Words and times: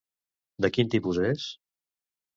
De 0.65 0.71
quin 0.77 0.89
tipus 0.95 1.21
és? 1.29 1.47